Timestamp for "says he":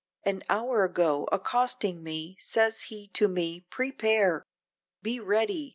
2.39-3.09